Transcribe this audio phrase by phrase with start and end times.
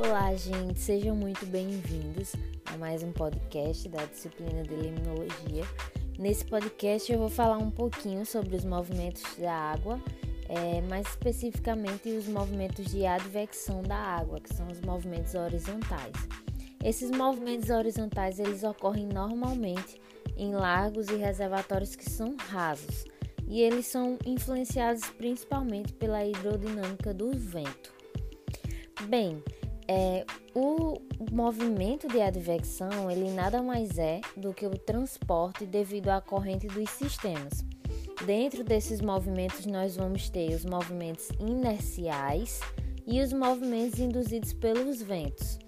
[0.00, 2.32] Olá, gente, sejam muito bem-vindos
[2.66, 5.64] a mais um podcast da disciplina de Limnologia.
[6.16, 10.00] Nesse podcast eu vou falar um pouquinho sobre os movimentos da água,
[10.48, 16.14] é, mais especificamente os movimentos de advecção da água, que são os movimentos horizontais.
[16.84, 20.00] Esses movimentos horizontais eles ocorrem normalmente
[20.36, 23.04] em lagos e reservatórios que são rasos
[23.48, 27.92] e eles são influenciados principalmente pela hidrodinâmica do vento.
[29.08, 29.42] Bem,
[29.88, 31.00] é, o
[31.32, 36.90] movimento de advecção ele nada mais é do que o transporte devido à corrente dos
[36.90, 37.64] sistemas.
[38.26, 42.60] Dentro desses movimentos nós vamos ter os movimentos inerciais
[43.06, 45.58] e os movimentos induzidos pelos ventos.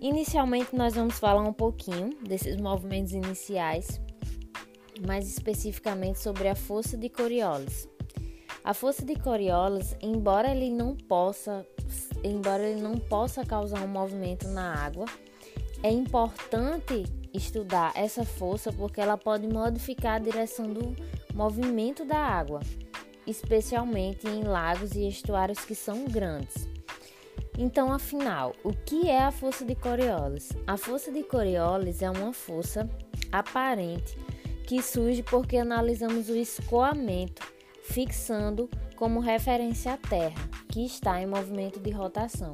[0.00, 4.00] Inicialmente nós vamos falar um pouquinho desses movimentos iniciais,
[5.04, 7.88] mais especificamente sobre a força de Coriolis.
[8.62, 11.66] A força de Coriolis, embora ele não possa
[12.22, 15.06] embora ele não possa causar um movimento na água,
[15.82, 20.94] é importante estudar essa força porque ela pode modificar a direção do
[21.34, 22.60] movimento da água,
[23.26, 26.68] especialmente em lagos e estuários que são grandes.
[27.58, 30.50] Então, afinal, o que é a força de Coriolis?
[30.66, 32.88] A força de Coriolis é uma força
[33.30, 34.16] aparente
[34.66, 41.80] que surge porque analisamos o escoamento fixando como referência a Terra, que está em movimento
[41.80, 42.52] de rotação.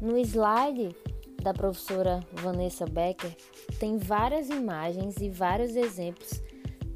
[0.00, 0.94] No slide
[1.42, 3.36] da professora Vanessa Becker
[3.78, 6.42] tem várias imagens e vários exemplos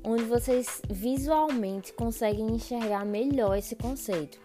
[0.05, 4.41] onde vocês visualmente conseguem enxergar melhor esse conceito.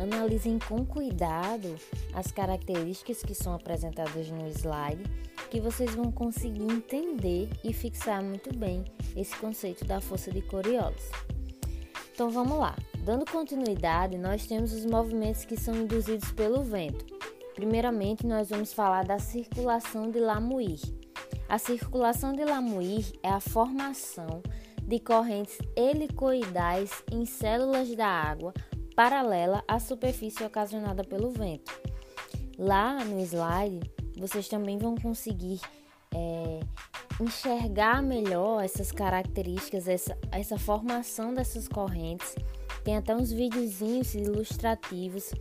[0.00, 1.74] Analisem com cuidado
[2.12, 5.02] as características que são apresentadas no slide,
[5.50, 8.84] que vocês vão conseguir entender e fixar muito bem
[9.16, 11.10] esse conceito da força de Coriolis.
[12.16, 12.74] Então vamos lá.
[13.00, 17.04] Dando continuidade, nós temos os movimentos que são induzidos pelo vento.
[17.54, 20.80] Primeiramente, nós vamos falar da circulação de Lamuir.
[21.46, 24.42] A circulação de Lamuir é a formação
[24.82, 28.54] de correntes helicoidais em células da água
[28.96, 31.70] paralela à superfície ocasionada pelo vento.
[32.58, 35.60] Lá no slide, vocês também vão conseguir
[36.14, 36.60] é,
[37.20, 42.34] enxergar melhor essas características, essa, essa formação dessas correntes.
[42.84, 45.32] Tem até uns videozinhos ilustrativos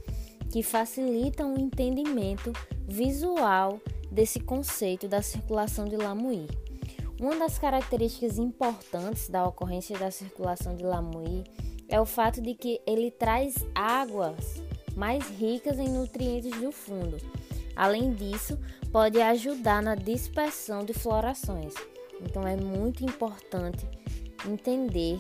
[0.52, 2.54] que facilitam o entendimento
[2.88, 3.80] visual
[4.12, 6.48] desse conceito da circulação de Lamuir.
[7.20, 11.44] Uma das características importantes da ocorrência da circulação de Lamuir
[11.88, 14.62] é o fato de que ele traz águas
[14.96, 17.18] mais ricas em nutrientes do fundo.
[17.76, 18.58] Além disso,
[18.92, 21.74] pode ajudar na dispersão de florações.
[22.22, 23.86] Então é muito importante
[24.48, 25.20] entender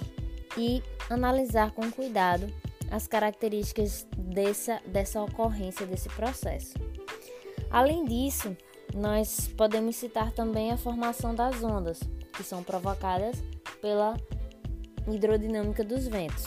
[0.57, 2.47] e analisar com cuidado
[2.89, 6.73] as características dessa, dessa ocorrência desse processo.
[7.69, 8.55] Além disso,
[8.93, 11.99] nós podemos citar também a formação das ondas,
[12.33, 13.43] que são provocadas
[13.81, 14.15] pela
[15.07, 16.45] hidrodinâmica dos ventos.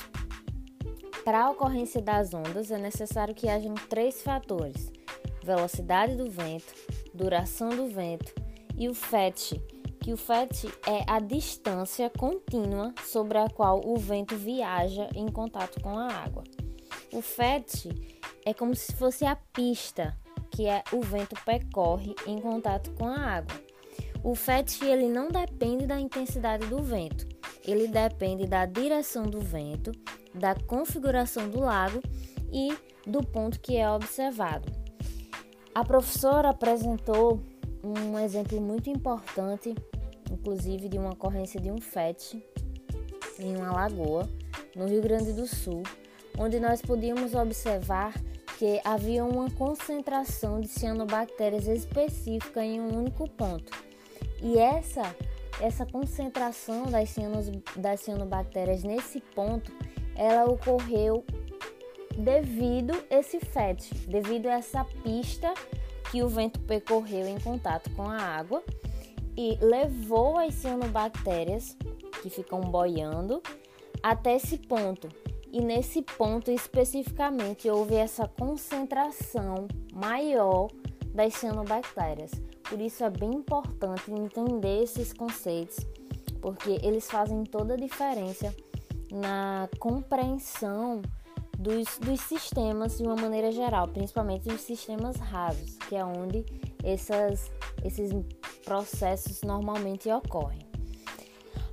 [1.24, 4.90] Para a ocorrência das ondas, é necessário que hajam três fatores:
[5.48, 6.74] velocidade do vento,
[7.14, 8.34] duração do vento
[8.76, 9.54] e o fetch,
[10.00, 15.80] que o fetch é a distância contínua sobre a qual o vento viaja em contato
[15.80, 16.44] com a água.
[17.12, 17.86] O fetch
[18.44, 20.14] é como se fosse a pista
[20.50, 23.60] que é o vento percorre em contato com a água.
[24.24, 27.26] O fetch ele não depende da intensidade do vento,
[27.64, 29.92] ele depende da direção do vento,
[30.34, 32.00] da configuração do lago
[32.50, 32.76] e
[33.06, 34.77] do ponto que é observado.
[35.78, 37.40] A professora apresentou
[37.84, 39.76] um exemplo muito importante,
[40.28, 42.44] inclusive de uma ocorrência de um FET
[43.38, 44.28] em uma lagoa
[44.74, 45.84] no Rio Grande do Sul,
[46.36, 48.12] onde nós podíamos observar
[48.58, 53.70] que havia uma concentração de cianobactérias específica em um único ponto.
[54.42, 55.14] E essa
[55.60, 59.72] essa concentração das, cianos, das cianobactérias nesse ponto,
[60.16, 61.24] ela ocorreu
[62.18, 65.54] devido esse FET, devido a essa pista
[66.10, 68.62] que o vento percorreu em contato com a água
[69.36, 71.76] e levou as cianobactérias
[72.20, 73.40] que ficam boiando
[74.02, 75.08] até esse ponto.
[75.52, 80.68] E nesse ponto especificamente houve essa concentração maior
[81.14, 82.32] das cianobactérias.
[82.68, 85.78] Por isso é bem importante entender esses conceitos,
[86.42, 88.54] porque eles fazem toda a diferença
[89.10, 91.00] na compreensão
[91.58, 96.44] dos, dos sistemas de uma maneira geral, principalmente os sistemas rasos, que é onde
[96.84, 97.50] essas,
[97.84, 98.12] esses
[98.64, 100.60] processos normalmente ocorrem.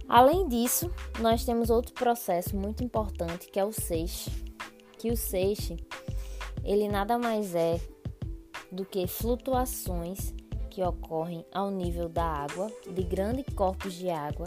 [0.10, 4.32] Além disso, nós temos outro processo muito importante que é o seixe,
[4.98, 5.78] que o seixe
[6.64, 7.80] ele nada mais é
[8.72, 10.34] do que flutuações
[10.70, 14.46] que ocorrem ao nível da água, de grandes corpos de água,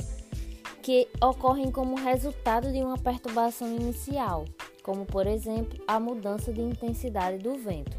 [0.83, 4.45] que ocorrem como resultado de uma perturbação inicial,
[4.89, 7.95] como por exemplo a mudança de intensidade do vento.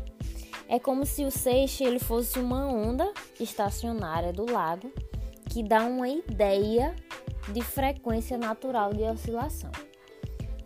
[0.68, 4.92] É como se o seixe ele fosse uma onda estacionária do lago
[5.52, 6.96] que dá uma ideia
[7.54, 9.70] de frequência natural de oscilação.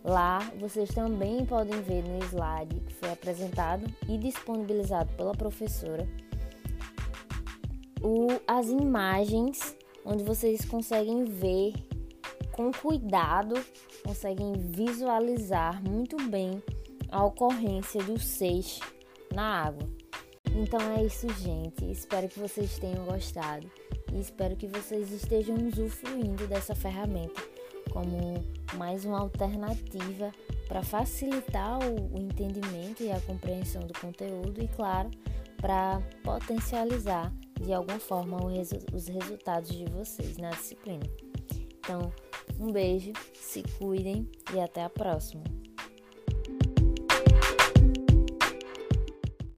[0.02, 6.08] Lá vocês também podem ver no slide que foi apresentado e disponibilizado pela professora
[8.02, 11.74] o, as imagens onde vocês conseguem ver
[12.52, 13.62] com cuidado,
[14.04, 16.62] conseguem visualizar muito bem
[17.10, 18.80] a ocorrência do seixe
[19.32, 19.86] na água.
[20.54, 21.90] Então é isso, gente.
[21.90, 23.68] Espero que vocês tenham gostado
[24.12, 27.42] e espero que vocês estejam usufruindo dessa ferramenta
[27.90, 28.44] como
[28.76, 30.32] mais uma alternativa
[30.66, 35.10] para facilitar o entendimento e a compreensão do conteúdo e, claro,
[35.58, 38.36] para potencializar de alguma forma
[38.92, 41.04] os resultados de vocês na disciplina.
[41.78, 42.12] Então,
[42.58, 45.63] um beijo, se cuidem e até a próxima!